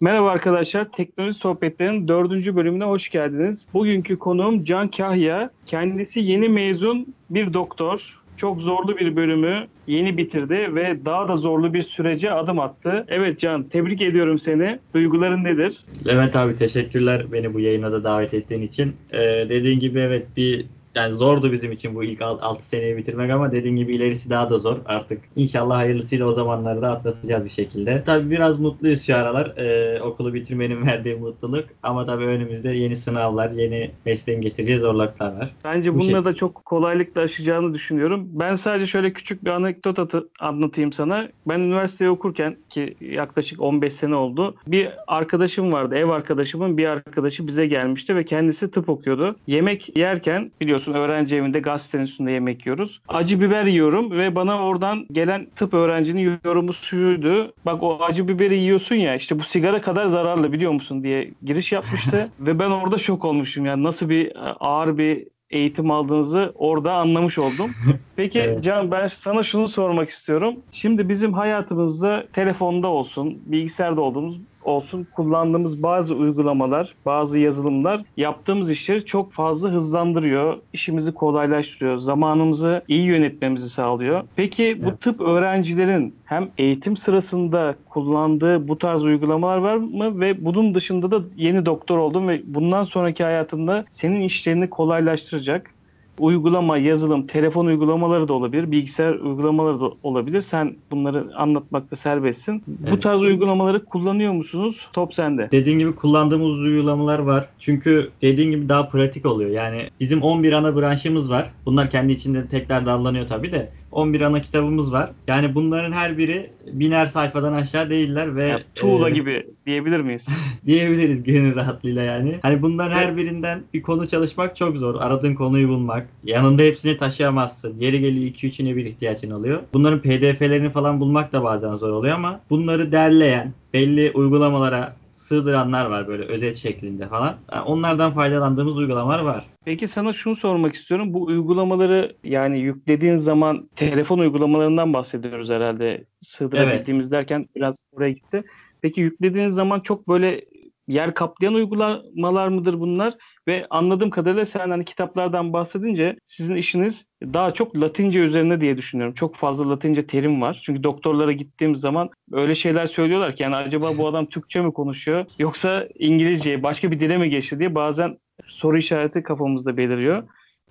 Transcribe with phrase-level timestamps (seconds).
[0.00, 3.66] Merhaba arkadaşlar, Teknoloji Sohbetleri'nin dördüncü bölümüne hoş geldiniz.
[3.74, 5.50] Bugünkü konuğum Can Kahya.
[5.66, 8.20] Kendisi yeni mezun bir doktor.
[8.36, 13.04] Çok zorlu bir bölümü yeni bitirdi ve daha da zorlu bir sürece adım attı.
[13.08, 14.78] Evet Can, tebrik ediyorum seni.
[14.94, 15.84] Duyguların nedir?
[16.06, 18.96] Levent abi teşekkürler beni bu yayına da davet ettiğin için.
[19.12, 19.18] Ee,
[19.48, 20.66] dediğin gibi evet bir
[20.96, 24.58] yani zordu bizim için bu ilk 6 seneyi bitirmek ama dediğin gibi ilerisi daha da
[24.58, 25.20] zor artık.
[25.36, 28.02] İnşallah hayırlısıyla o zamanları da atlatacağız bir şekilde.
[28.06, 29.46] Tabii biraz mutluyuz şu aralar.
[29.58, 31.64] Ee, okulu bitirmenin verdiği mutluluk.
[31.82, 35.50] Ama tabii önümüzde yeni sınavlar, yeni mesleğin getireceği zorluklar var.
[35.64, 38.28] Bence Bu bunları da çok kolaylıkla aşacağını düşünüyorum.
[38.32, 41.28] Ben sadece şöyle küçük bir anekdot atı- anlatayım sana.
[41.48, 44.54] Ben üniversiteyi okurken ki yaklaşık 15 sene oldu.
[44.66, 45.94] Bir arkadaşım vardı.
[45.94, 49.36] Ev arkadaşımın bir arkadaşı bize gelmişti ve kendisi tıp okuyordu.
[49.46, 53.00] Yemek yerken biliyorsun öğrenci evinde gazetenin üstünde yemek yiyoruz.
[53.08, 57.54] Acı biber yiyorum ve bana oradan gelen tıp öğrencinin yorumu şuydu.
[57.64, 61.72] Bak o acı biberi yiyorsun ya işte bu sigara kadar zararlı biliyor musun diye giriş
[61.72, 62.32] yapmıştı.
[62.38, 63.66] ve ben orada şok olmuşum.
[63.66, 67.76] Yani nasıl bir e, ağır bir eğitim aldığınızı orada anlamış oldum.
[68.16, 68.64] Peki Evet.
[68.64, 70.64] Can ben sana şunu sormak istiyorum.
[70.70, 79.04] Şimdi bizim hayatımızda telefonda olsun, bilgisayarda olduğumuz olsun kullandığımız bazı uygulamalar, bazı yazılımlar yaptığımız işleri
[79.04, 84.22] çok fazla hızlandırıyor, işimizi kolaylaştırıyor, zamanımızı iyi yönetmemizi sağlıyor.
[84.36, 85.00] Peki bu Evet.
[85.00, 91.20] tıp öğrencilerin hem eğitim sırasında kullandığı bu tarz uygulamalar var mı ve bunun dışında da
[91.36, 95.75] yeni doktor oldum ve bundan sonraki hayatında senin işlerini kolaylaştıracak
[96.18, 100.42] uygulama, yazılım, telefon uygulamaları da olabilir, bilgisayar uygulamaları da olabilir.
[100.42, 102.62] Sen bunları anlatmakta serbestsin.
[102.66, 103.02] Bu Evet.
[103.02, 104.76] tarz uygulamaları kullanıyor musunuz?
[104.92, 105.48] Top sende.
[105.50, 107.48] Dediğin gibi kullandığımız uygulamalar var.
[107.58, 109.50] Çünkü dediğin gibi daha pratik oluyor.
[109.50, 111.50] Yani bizim 11 ana branşımız var.
[111.66, 113.68] Bunlar kendi içinde tekrar dallanıyor tabii de.
[113.92, 115.10] 11 ana kitabımız var.
[115.28, 120.26] Yani bunların her biri biner sayfadan aşağı değiller ve Yani tuğla e, gibi diyebilir miyiz?
[120.66, 122.38] diyebiliriz gönül rahatlığıyla yani.
[122.42, 124.94] Hani bunların her birinden bir konu çalışmak çok zor.
[124.94, 126.08] Aradığın konuyu bulmak.
[126.24, 127.80] Yanında hepsini taşıyamazsın.
[127.80, 129.60] Yeri geliyor 2-3'üne bir ihtiyacın oluyor.
[129.74, 136.08] Bunların pdf'lerini falan bulmak da bazen zor oluyor ama bunları derleyen, belli uygulamalara sığdıranlar var
[136.08, 137.36] böyle özet şeklinde falan.
[137.52, 139.44] Yani onlardan faydalandığımız uygulamalar var.
[139.64, 141.14] Peki sana şunu sormak istiyorum.
[141.14, 146.04] Bu uygulamaları yani yüklediğin zaman telefon uygulamalarından bahsediyoruz herhalde.
[146.22, 148.44] Sığdırabildiğimiz derken biraz buraya gitti.
[148.82, 150.44] Peki yüklediğiniz zaman çok böyle
[150.88, 153.14] yer kaplayan uygulamalar mıdır bunlar?
[153.48, 159.14] Ve anladığım kadarıyla sen hani kitaplardan bahsedince sizin işiniz daha çok Latince üzerine diye düşünüyorum.
[159.14, 160.60] Çok fazla Latince terim var.
[160.62, 165.24] Çünkü doktorlara gittiğim zaman öyle şeyler söylüyorlar ki yani acaba bu adam Türkçe mi konuşuyor
[165.38, 170.22] yoksa İngilizce başka bir dile mi geçti diye bazen soru işareti kafamızda beliriyor.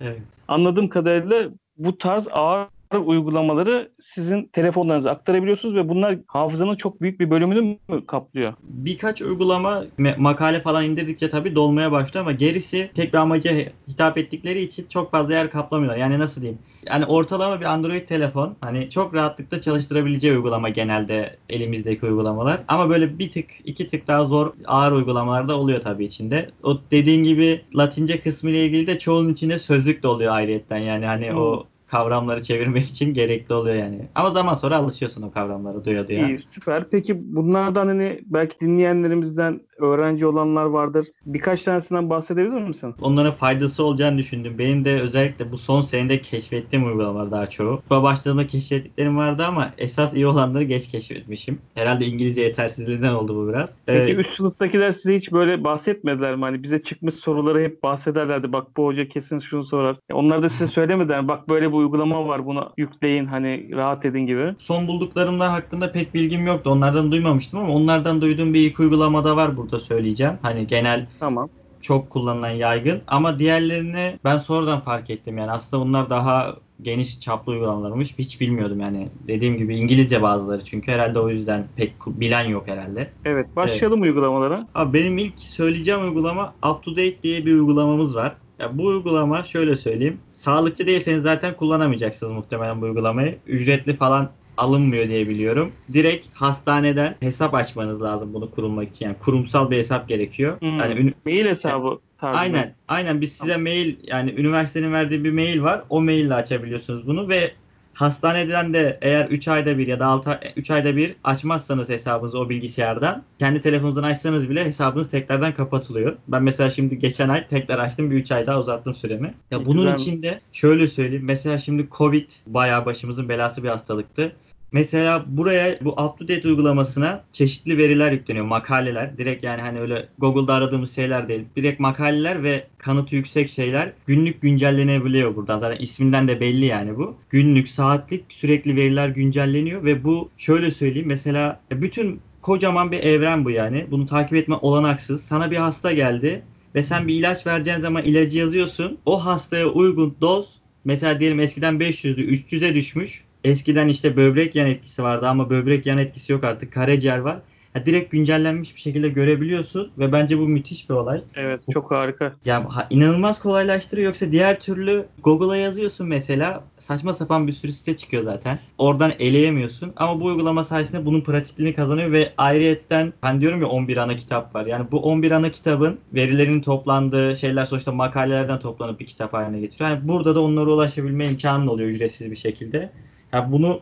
[0.01, 0.21] Evet.
[0.47, 2.67] Anladığım kadarıyla bu tarz ağır
[2.99, 8.53] uygulamaları sizin telefonlarınıza aktarabiliyorsunuz ve bunlar hafızanın çok büyük bir bölümünü mü kaplıyor?
[8.63, 9.83] Birkaç uygulama
[10.17, 13.51] makale falan indirdikçe tabii dolmaya başlıyor ama gerisi tek bir amaca
[13.87, 15.99] hitap ettikleri için çok fazla yer kaplamıyorlar.
[15.99, 16.59] Yani nasıl diyeyim?
[16.89, 22.59] Yani ortalama bir Android telefon hani çok rahatlıkla çalıştırabileceği uygulama genelde elimizdeki uygulamalar.
[22.67, 26.49] Ama böyle bir tık iki tık daha zor ağır uygulamalar da oluyor tabii içinde.
[26.63, 30.77] O dediğin gibi Latince kısmı ile ilgili de çoğunun içinde sözlük de oluyor ayrıyetten.
[30.77, 31.37] Yani hani Hmm.
[31.37, 31.63] o
[31.95, 34.07] kavramları çevirmek için gerekli oluyor yani.
[34.15, 36.27] Ama zaman sonra alışıyorsun o kavramlara duya duya.
[36.27, 36.89] İyi, süper.
[36.89, 41.07] Peki bunlardan hani belki dinleyenlerimizden öğrenci olanlar vardır.
[41.25, 42.95] Birkaç tanesinden bahsedebilir misin?
[43.01, 44.57] onlara faydası olacağını düşündüm.
[44.59, 47.81] Benim de özellikle bu son senede keşfettiğim uygulamalar daha çoğu.
[47.89, 51.61] Bu başladığımda keşfettiklerim vardı ama esas iyi olanları geç keşfetmişim.
[51.73, 53.77] Herhalde İngilizce yetersizliğinden oldu bu biraz.
[53.85, 56.41] Peki Ee, üst sınıftakiler size hiç böyle bahsetmediler mi?
[56.41, 58.53] Hani bize çıkmış soruları hep bahsederlerdi.
[58.53, 59.97] Bak bu hoca kesin şunu sorar.
[60.13, 61.27] Onlar da size söylemediler mi?
[61.27, 64.55] Bak böyle bir uygulama var bunu yükleyin hani rahat edin gibi.
[64.57, 66.69] son bulduklarımlar hakkında pek bilgim yoktu.
[66.69, 70.33] Onlardan duymamıştım ama onlardan duyduğum bir iki uygulamada var burada söyleyeceğim.
[70.41, 71.49] Hani genel Tamam.
[71.81, 77.51] çok kullanılan yaygın ama diğerlerini ben sonradan fark ettim yani aslında bunlar daha geniş çaplı
[77.51, 82.67] uygulamalarmış hiç bilmiyordum yani dediğim gibi İngilizce bazıları çünkü herhalde o yüzden pek bilen yok
[82.67, 83.11] herhalde.
[83.25, 84.67] Evet başlayalım uygulamalara.
[84.75, 88.35] Abi benim ilk söyleyeceğim uygulama Up to Date diye bir uygulamamız var.
[88.59, 90.17] Ya bu uygulama şöyle söyleyeyim.
[90.31, 93.39] Sağlıkçı değilseniz zaten kullanamayacaksınız muhtemelen bu uygulamayı.
[93.45, 95.71] Ücretli falan alınmıyor diye biliyorum.
[95.93, 99.05] Direkt hastaneden hesap açmanız lazım bunu kurulmak için.
[99.05, 100.59] Yani kurumsal bir hesap gerekiyor.
[100.61, 100.79] Hmm.
[100.79, 102.39] Yani ünü- Mail hesabı tarzında.
[102.41, 102.73] Aynen.
[102.87, 105.83] Aynen biz size mail yani üniversitenin verdiği bir mail var.
[105.89, 107.51] O maille açabiliyorsunuz bunu ve
[107.93, 112.49] hastaneden de eğer 3 ayda bir ya da 6 3 ayda bir açmazsanız hesabınızı o
[112.49, 116.15] bilgisayardan kendi telefonunuzdan açsanız bile hesabınız tekrardan kapatılıyor.
[116.27, 119.33] Ben mesela şimdi geçen ay tekrar açtım bir 3 ay daha uzattım süremi.
[119.51, 121.25] Ya bunun içinde şöyle söyleyeyim.
[121.25, 124.31] Mesela şimdi Covid bayağı başımızın belası bir hastalıktı.
[124.75, 128.45] Mesela buraya bu UpToDate uygulamasına çeşitli veriler yükleniyor.
[128.45, 129.17] Makaleler.
[129.17, 131.45] Direkt yani hani öyle Google'da aradığımız şeyler değil.
[131.55, 135.59] Direkt makaleler ve kanıtı yüksek şeyler günlük güncellenebiliyor buradan.
[135.59, 137.15] Zaten isminden de belli yani bu.
[137.29, 141.07] Günlük, saatlik sürekli veriler güncelleniyor ve bu şöyle söyleyeyim.
[141.07, 143.87] Mesela bütün kocaman bir evren bu yani.
[143.91, 145.23] Bunu takip etme olanaksız.
[145.23, 146.43] Sana bir hasta geldi
[146.75, 148.97] ve sen bir ilaç vereceğin zaman ilacı yazıyorsun.
[149.05, 153.25] O hastaya uygun doz mesela diyelim eskiden 500'dü 300'e düşmüş.
[153.45, 156.73] Eskiden işte böbrek yan etkisi vardı ama böbrek yan etkisi yok artık.
[156.73, 157.41] Karaciğer var.
[157.75, 161.21] Ya direkt güncellenmiş bir şekilde görebiliyorsun ve bence bu müthiş bir olay.
[161.35, 162.35] Evet çok harika.
[162.45, 168.23] Ya inanılmaz kolaylaştırıyor yoksa diğer türlü Google'a yazıyorsun mesela saçma sapan bir sürü site çıkıyor
[168.23, 168.59] zaten.
[168.77, 173.97] Oradan eleyemiyorsun ama bu uygulama sayesinde bunun pratikliğini kazanıyor ve ayrıyetten hani diyorum ya 11
[173.97, 174.65] ana kitap var.
[174.65, 179.89] Yani bu 11 ana kitabın verilerinin toplandığı şeyler sonuçta makalelerden toplanıp bir kitap haline getiriyor.
[179.89, 182.91] Yani burada da onlara ulaşabilme imkanın oluyor ücretsiz bir şekilde.
[183.35, 183.79] Ya bunu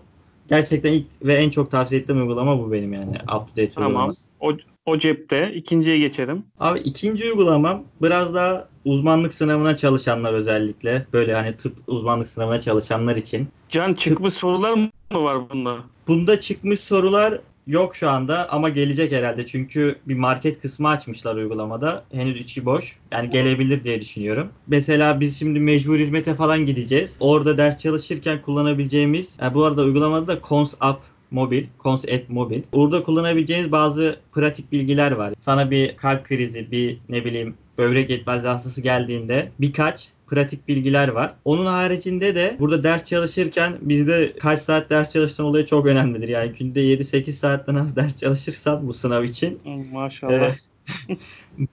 [0.50, 3.16] gerçekten ilk ve en çok tavsiye ettiğim uygulama bu benim yani.
[3.22, 3.90] UpToDate Tamam.
[3.90, 4.30] uygulaması.
[4.40, 4.54] O,
[4.86, 5.54] o cepte.
[5.54, 6.44] İkinciye geçelim.
[6.60, 11.06] Abi ikinci uygulamam biraz daha uzmanlık sınavına çalışanlar özellikle.
[11.14, 13.48] Böyle hani tıp uzmanlık sınavına çalışanlar için.
[13.70, 15.78] Can çıkmış sorular mı var bunda?
[16.08, 19.46] Bunda çıkmış sorular yok şu anda ama gelecek herhalde.
[19.46, 22.04] Çünkü bir market kısmı açmışlar uygulamada.
[22.12, 22.98] Henüz içi boş.
[23.12, 24.50] Yani gelebilir diye düşünüyorum.
[24.68, 27.18] Mesela biz şimdi mecbur hizmete falan gideceğiz.
[27.20, 32.62] Orada ders çalışırken kullanabileceğimiz, yani bu arada uygulamada da Cons App mobil, Cons App mobil.
[32.72, 35.34] Orada kullanabileceğiniz bazı pratik bilgiler var.
[35.40, 41.34] Sana bir kalp krizi, bir ne bileyim böbrek yetmezliği hastası geldiğinde birkaç pratik bilgiler var.
[41.46, 46.28] Onun haricinde de burada ders çalışırken bizde kaç saat ders çalıştığın olayı çok önemlidir.
[46.28, 49.60] Yani günde 7-8 saatten az ders çalışırsam bu sınav için
[49.92, 50.34] Maşallah.
[50.34, 50.70] Evet.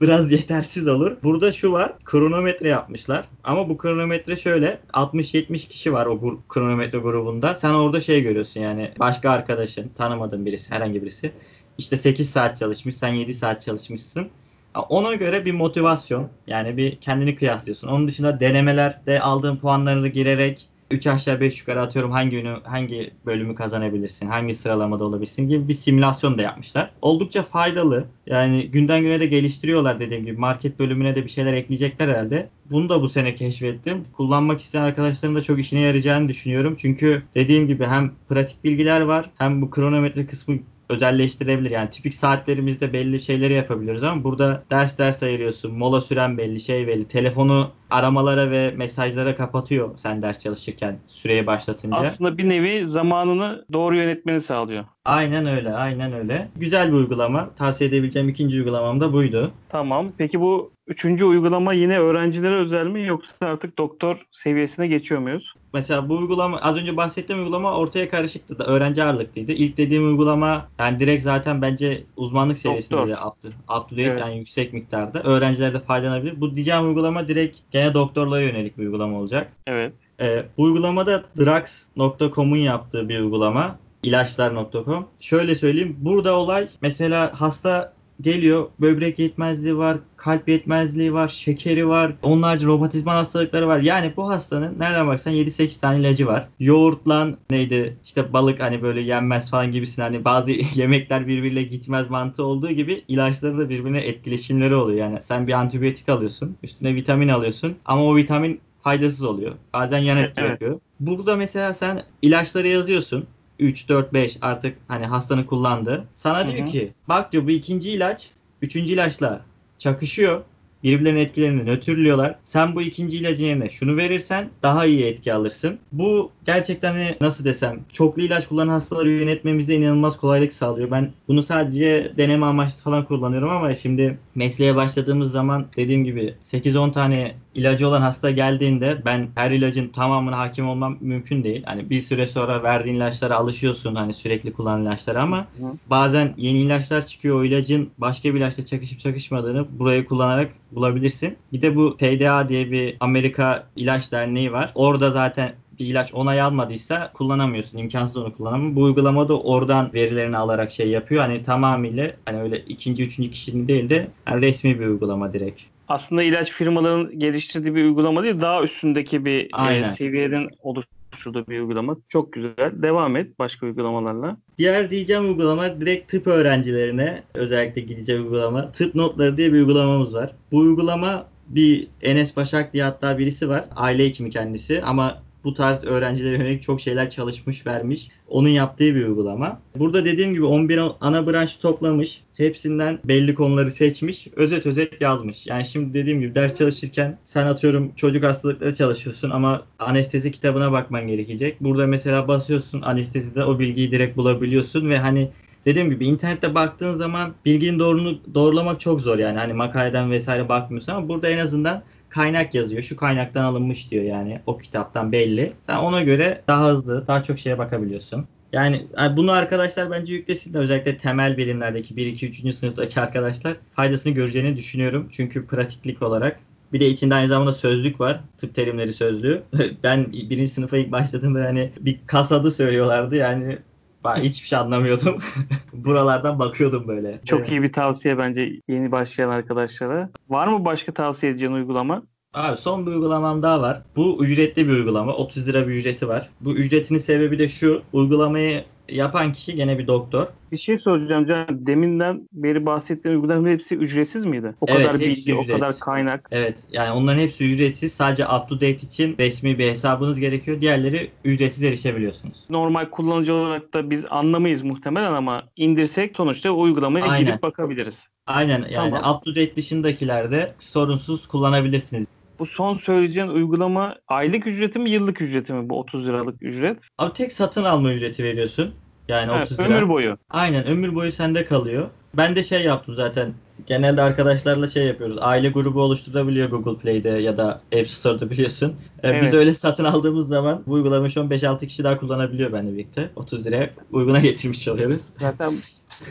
[0.01, 1.17] biraz yetersiz olur.
[1.23, 1.93] Burada şu var.
[2.05, 3.25] Kronometre yapmışlar.
[3.45, 7.55] Ama bu kronometre şöyle 60-70 kişi var o gur- kronometre grubunda.
[7.55, 11.33] Sen orada şey görüyorsun yani başka arkadaşın, tanımadığın birisi, herhangi birisi.
[11.79, 14.29] İşte 8 saat çalışmış, sen 7 saat çalışmışsın.
[14.75, 17.89] Ona göre bir motivasyon yani bir kendini kıyaslıyorsun.
[17.89, 23.55] Onun dışında denemelerde aldığın puanlarını girerek 3 aşağı 5 yukarı atıyorum hangi ünü, hangi bölümü
[23.55, 26.91] kazanabilirsin, hangi sıralamada olabilirsin gibi bir simülasyon da yapmışlar.
[27.03, 28.05] Oldukça faydalı.
[28.27, 30.37] Yani günden güne de geliştiriyorlar dediğim gibi.
[30.37, 32.49] Market bölümüne de bir şeyler ekleyecekler herhalde.
[32.71, 34.05] Bunu da bu sene keşfettim.
[34.13, 36.75] Kullanmak isteyen arkadaşların da çok işine yarayacağını düşünüyorum.
[36.79, 40.59] Çünkü dediğim gibi hem pratik bilgiler var hem bu kronometre kısmı
[40.91, 41.71] özelleştirebilir.
[41.71, 45.79] Yani tipik saatlerimizde belli şeyleri yapabiliyoruz ama burada ders ders ayırıyorsun.
[45.79, 47.09] Mola süren belli, şey belli.
[47.09, 51.97] Telefonu aramalara ve mesajlara kapatıyor sen ders çalışırken süreyi başlatınca.
[51.97, 54.85] Aslında bir nevi zamanını doğru yönetmeni sağlıyor.
[55.05, 56.49] Aynen öyle, aynen öyle.
[56.57, 57.51] Güzel bir uygulama.
[57.55, 59.53] Tavsiye edebileceğim ikinci uygulamam da buydu.
[59.69, 60.13] Tamam.
[60.19, 65.55] Peki bu üçüncü uygulama yine öğrencilere özel mi yoksa artık doktor seviyesine geçiyor muyuz?
[65.75, 69.53] Mesela bu uygulama az önce bahsettiğim uygulama ortaya karışıktı da öğrenci ağırlıklıydı.
[69.53, 73.27] İlk dediğim uygulama yani direkt zaten bence uzmanlık seviyesinde Doktor.
[73.27, 73.49] up to,
[73.79, 74.21] up to date Evet.
[74.21, 75.23] yani yüksek miktarda.
[75.23, 76.41] Öğrenciler de faydalanabilir.
[76.41, 79.53] Bu diyeceğim uygulama direkt gene doktorlara yönelik bir uygulama olacak.
[79.67, 79.93] Evet.
[80.21, 83.79] Ee, bu uygulamada drugs.com'un yaptığı bir uygulama.
[84.03, 85.07] ilaçlar.com.
[85.21, 85.97] Şöyle söyleyeyim.
[86.01, 88.67] Burada olay mesela hasta geliyor.
[88.81, 93.79] Böbrek yetmezliği var, kalp yetmezliği var, şekeri var, onlarca romatizma hastalıkları var.
[93.79, 96.49] Yani bu hastanın nereden baksan 7-8 tane ilacı var.
[96.61, 102.45] Yoğurtla neydi işte balık hani böyle yenmez falan gibisin hani bazı yemekler birbiriyle gitmez mantığı
[102.45, 104.99] olduğu gibi ilaçları da birbirine etkileşimleri oluyor.
[104.99, 109.53] Yani sen bir antibiyotik alıyorsun, üstüne vitamin alıyorsun ama o vitamin faydasız oluyor.
[109.75, 110.51] Bazen yan etki Evet.
[110.51, 110.81] yapıyor.
[111.01, 113.27] Burada mesela sen ilaçları yazıyorsun.
[113.61, 116.05] 3, 4, 5 artık hani hastanın kullandığı.
[116.15, 118.31] Sana diyor ki bak diyor bu ikinci ilaç
[118.63, 119.41] üçüncü ilaçla
[119.79, 120.43] çakışıyor.
[120.85, 122.39] Birbirlerinin etkilerini nötrlüyorlar.
[122.43, 125.79] Sen bu ikinci ilacın yerine şunu verirsen daha iyi etki alırsın.
[125.93, 130.91] Bu gerçekten hani nasıl desem çoklu ilaç kullanan hastaları yönetmemizde inanılmaz kolaylık sağlıyor.
[130.91, 136.93] Ben bunu sadece deneme amaçlı falan kullanıyorum ama şimdi mesleğe başladığımız zaman dediğim gibi 8-10
[136.93, 141.63] tane ilacı olan hasta geldiğinde ben her ilacın tamamına hakim olmam mümkün değil.
[141.67, 145.67] Hani bir süre sonra verdiğin ilaçlara alışıyorsun hani sürekli kullanılan ilaçlara ama Hı.
[145.87, 147.41] bazen yeni ilaçlar çıkıyor.
[147.41, 151.37] O ilacın başka bir ilaçla çakışıp çakışmadığını burayı kullanarak bulabilirsin.
[151.53, 154.73] Bir de bu TDA diye bir Amerika İlaç Derneği var.
[154.75, 157.79] Orada zaten bir ilaç onay almadıysa kullanamıyorsun.
[157.79, 158.77] İmkansız onu kullanamam.
[158.77, 161.23] Bu uygulamada oradan verilerini alarak şey yapıyor.
[161.23, 165.63] Hani tamamıyla hani öyle ikinci, üçüncü kişinin değil de yani resmi bir uygulama direkt.
[165.91, 169.89] Aslında ilaç firmalarının geliştirdiği bir uygulama değil, daha üstündeki bir e, Aynen.
[169.89, 171.97] seviyenin oluşturduğu bir uygulama.
[172.09, 172.73] Çok güzel.
[172.73, 174.37] Devam et başka uygulamalarla.
[174.59, 178.71] Diğer diyeceğim uygulama direkt tıp öğrencilerine özellikle gidecek uygulama.
[178.73, 180.31] Tıp notları diye bir uygulamamız var.
[180.53, 183.65] Bu uygulama bir Enes Başak diye hatta birisi var.
[183.77, 188.09] Aile hekimi kendisi ama bu tarz öğrencilere yönelik çok şeyler çalışmış, vermiş.
[188.29, 189.61] Onun yaptığı bir uygulama.
[189.77, 192.21] Burada dediğim gibi 11 ana branşı toplamış.
[192.35, 194.29] Hepsinden belli konuları seçmiş.
[194.37, 195.47] Özet özet yazmış.
[195.47, 201.09] Yani şimdi dediğim gibi ders çalışırken sen atıyorum çocuk hastalıkları çalışıyorsun ama anestezi kitabına bakman
[201.09, 201.61] gerekecek.
[201.61, 205.31] Burada mesela basıyorsun anestezide o bilgiyi direkt bulabiliyorsun ve hani
[205.65, 209.39] dediğim gibi internette baktığın zaman bilginin doğrunu doğrulamak çok zor yani.
[209.39, 212.83] Hani makaleden vesaire bakmıyorsun ama burada en azından kaynak yazıyor.
[212.83, 214.41] Şu kaynaktan alınmış diyor yani.
[214.47, 215.53] O kitaptan belli.
[215.63, 218.27] Sen ona göre daha hızlı, daha çok şeye bakabiliyorsun.
[218.53, 218.87] Yani
[219.17, 220.61] bunu arkadaşlar bence yüklesinler.
[220.61, 222.55] Özellikle temel bilimlerdeki 1, 2, 3.
[222.55, 225.09] sınıftaki arkadaşlar faydasını göreceğini düşünüyorum.
[225.11, 226.41] Çünkü pratiklik olarak
[226.73, 228.21] bir de içinde aynı zamanda sözlük var.
[228.39, 229.43] Tıp terimleri sözlüğü.
[229.83, 233.17] Ben birinci sınıfa ilk başladığımda hani bir kas adı söylüyorlardı.
[233.17, 233.59] Yani
[234.05, 235.19] ben hiçbir şey anlamıyordum.
[235.73, 237.21] Buralardan bakıyordum böyle.
[237.27, 237.51] Çok Evet.
[237.51, 240.11] iyi bir tavsiye bence yeni başlayan arkadaşlara.
[240.29, 242.03] Var mı başka tavsiye edeceğin uygulama?
[242.35, 243.83] Abi son bir uygulamam daha var.
[243.97, 245.13] Bu ücretli bir uygulama.
[245.13, 246.29] 30 lira bir ücreti var.
[246.41, 247.83] Bu ücretinin sebebi de şu.
[247.93, 250.27] Uygulamayı yapan kişi gene bir doktor.
[250.53, 251.47] Bir şey soracağım Can.
[251.67, 254.55] Deminden beri bahsettiğin uygulamaların hepsi ücretsiz miydi?
[254.61, 255.57] O Evet, kadar bilgi, o ücretsiz.
[255.57, 256.29] kadar kaynak.
[256.33, 257.93] Evet yani onların hepsi ücretsiz.
[257.93, 260.61] Sadece up to date için resmi bir hesabınız gerekiyor.
[260.61, 262.47] Diğerleri ücretsiz erişebiliyorsunuz.
[262.51, 267.27] Normal kullanıcı olarak da biz anlamayız muhtemelen ama indirsek sonuçta o uygulamaya Aynen.
[267.27, 268.07] girip bakabiliriz.
[268.27, 269.17] Aynen yani Tamam.
[269.17, 272.07] up to date dışındakilerde sorunsuz kullanabilirsiniz.
[272.41, 276.79] Bu son söyleyeceğin uygulama aylık ücreti mi yıllık ücreti mi bu 30 liralık ücret?
[276.99, 278.71] Abi tek satın alma ücreti veriyorsun.
[279.09, 279.69] Yani Evet, 30 lira.
[279.69, 280.17] ömür boyu.
[280.31, 281.89] Aynen ömür boyu sende kalıyor.
[282.17, 283.33] Ben de şey yaptım zaten.
[283.67, 285.17] Genelde arkadaşlarla şey yapıyoruz.
[285.21, 288.75] Aile grubu oluşturabiliyor Google Play'de ya da App Store'da biliyorsun.
[289.03, 289.23] Ee, Evet.
[289.23, 293.11] Biz öyle satın aldığımız zaman bu uygulamayı şu an 5-6 kişi daha kullanabiliyor benimle birlikte.
[293.17, 295.07] 30 liraya uyguna getirmiş oluyoruz.
[295.21, 295.53] Zaten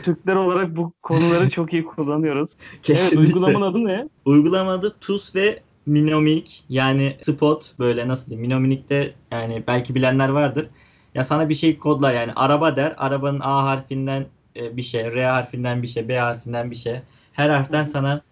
[0.04, 2.50] Türkler olarak bu konuları çok iyi kullanıyoruz.
[2.72, 3.26] Evet Kesinlikle.
[3.28, 4.08] uygulamanın adı ne?
[4.24, 5.60] Uygulama adı TUS ve
[5.90, 10.66] Minominik yani Spot böyle nasıl diyeyim Minominik'te yani belki bilenler vardır.
[11.14, 15.24] Ya sana bir şey kodlar yani araba der arabanın A harfinden e, bir şey, R
[15.26, 16.94] harfinden bir şey, B harfinden bir şey.
[17.32, 17.88] Her harften hı.
[17.88, 18.22] sana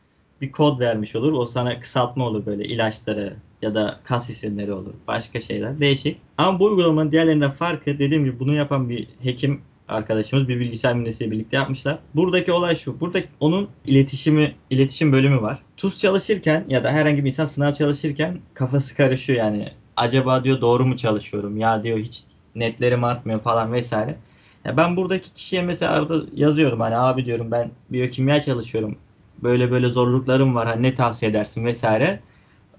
[0.40, 1.32] bir kod vermiş olur.
[1.32, 4.92] O sana kısaltma olur böyle ilaçları ya da kas isimleri olur.
[5.08, 5.80] Başka şeyler.
[5.80, 6.18] Değişik.
[6.38, 11.30] Ama bu uygulamanın diğerlerinden farkı dediğim gibi bunu yapan bir hekim arkadaşımız bir bilgisayar mühendisiyle
[11.30, 11.98] birlikte yapmışlar.
[12.14, 13.00] Buradaki olay şu.
[13.00, 15.62] Burada onun iletişimi, iletişim bölümü var.
[15.76, 19.68] TUS çalışırken ya da herhangi bir insan sınav çalışırken kafası karışıyor yani.
[19.96, 21.56] Acaba diyor doğru mu çalışıyorum?
[21.56, 24.16] Ya diyor hiç netlerim artmıyor falan vesaire.
[24.64, 28.96] Ya ben buradaki kişiye mesela arada yazıyorum hani abi diyorum ben biyokimya çalışıyorum.
[29.42, 30.68] Böyle böyle zorluklarım var.
[30.68, 32.20] Hani ne tavsiye edersin vesaire.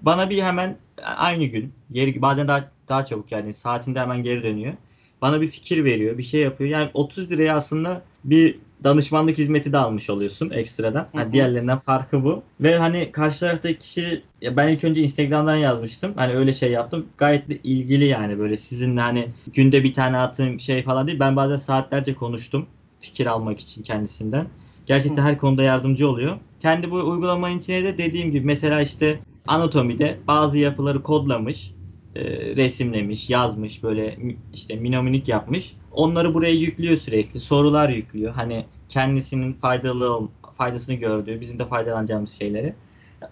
[0.02, 0.76] Bana bir hemen
[1.16, 4.74] aynı gün, geri, bazen daha daha çabuk yani saatinde hemen geri dönüyor.
[5.22, 6.70] Bana bir fikir veriyor, bir şey yapıyor.
[6.70, 11.00] Yani 30 liraya aslında bir danışmanlık hizmeti de almış oluyorsun ekstradan.
[11.00, 11.06] Hı hı.
[11.12, 12.42] Hani diğerlerinden farkı bu.
[12.60, 16.12] Ve hani karşı taraftaki kişi ya ben ilk önce Instagram'dan yazmıştım.
[16.16, 17.06] Hani öyle şey yaptım.
[17.18, 21.20] Gayet de ilgili yani böyle sizinle hani günde bir tane atın şey falan değil.
[21.20, 22.66] Ben bazen saatlerce konuştum
[23.00, 24.46] fikir almak için kendisinden.
[24.86, 25.26] Gerçekten Hı.
[25.26, 26.36] her konuda yardımcı oluyor.
[26.60, 31.72] Kendi bu uygulamanın içine de dediğim gibi mesela işte anatomide bazı yapıları kodlamış,
[32.16, 32.22] e,
[32.56, 34.16] resimlemiş, yazmış böyle
[34.54, 35.74] işte minominik yapmış.
[35.92, 37.40] Onları buraya yüklüyor sürekli.
[37.40, 38.32] Sorular yüklüyor.
[38.32, 42.74] Hani kendisinin faydalı faydasını gördüğü, bizim de faydalanacağımız şeyleri.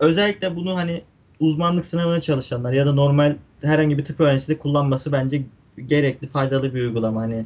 [0.00, 1.02] Özellikle bunu hani
[1.40, 5.42] uzmanlık sınavına çalışanlar ya da normal herhangi bir tıp öğrencisi de kullanması bence
[5.86, 7.20] gerekli, faydalı bir uygulama.
[7.20, 7.44] Hani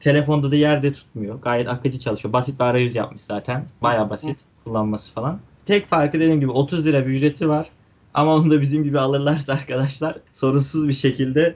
[0.00, 1.40] telefonda da yerde tutmuyor.
[1.42, 2.32] Gayet akıcı çalışıyor.
[2.32, 3.66] Basit bir arayüz yapmış zaten.
[3.82, 5.40] Baya basit kullanması falan.
[5.66, 7.68] Tek farkı dediğim gibi 30 lira bir ücreti var.
[8.14, 11.54] Ama onu da bizim gibi alırlarsa arkadaşlar sorunsuz bir şekilde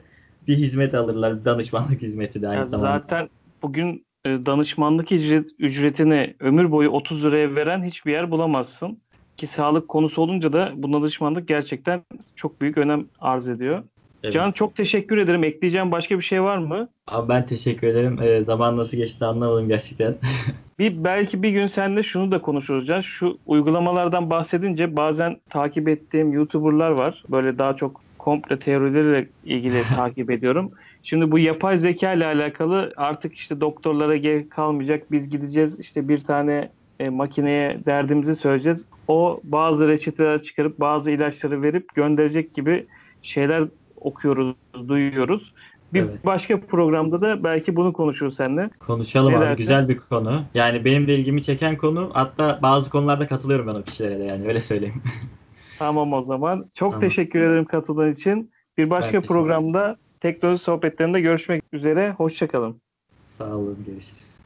[0.49, 1.39] bir hizmet alırlar.
[1.41, 2.93] Bir danışmanlık hizmeti de aynı Ya zamanda.
[2.93, 3.29] zaten
[3.63, 8.99] bugün e, danışmanlık ücret, ücretini ömür boyu 30 liraya veren hiçbir yer bulamazsın.
[9.37, 12.03] Ki sağlık konusu olunca da bu danışmanlık gerçekten
[12.37, 13.83] çok büyük önem arz ediyor.
[14.25, 14.35] Evet.
[14.35, 15.45] Can çok teşekkür ederim.
[15.45, 16.89] Ekleyeceğim başka bir şey var mı?
[17.09, 18.19] Abi ben teşekkür ederim.
[18.23, 20.15] Ee, zaman nasıl geçti anlamadım gerçekten.
[20.79, 23.01] Bir belki bir gün seninle şunu da konuşuruz Can.
[23.01, 27.23] Şu uygulamalardan bahsedince bazen takip ettiğim YouTuber'lar var.
[27.31, 30.71] Böyle daha çok komple teorileriyle ilgili takip ediyorum.
[31.03, 35.13] Şimdi bu yapay zeka ile alakalı artık işte doktorlara gerek kalmayacak.
[35.13, 36.69] Biz gideceğiz işte bir tane
[37.01, 38.89] e, makineye derdimizi söyleyeceğiz.
[39.09, 42.85] O bazı reçeteler çıkarıp bazı ilaçları verip gönderecek gibi
[43.23, 43.65] şeyler
[44.01, 44.55] okuyoruz,
[44.89, 45.53] duyuyoruz.
[45.93, 46.27] Bir Evet.
[46.27, 48.71] başka programda da belki bunu konuşuruz seninle.
[48.81, 49.41] Konuşalım Ne abi.
[49.41, 49.63] dersin?
[49.63, 50.41] Güzel bir konu.
[50.55, 52.11] Yani benim de ilgimi çeken konu.
[52.15, 55.03] Hatta bazı konularda katılıyorum ben o kişilere de yani öyle söyleyeyim.
[55.79, 56.69] Tamam o zaman.
[56.75, 57.01] Çok Tamam.
[57.01, 58.53] teşekkür ederim katıldığın için.
[58.79, 62.11] Bir başka programda teknoloji sohbetlerinde görüşmek üzere.
[62.11, 62.83] Hoşçakalın.
[63.27, 63.85] Sağ olun.
[63.87, 64.46] Görüşürüz.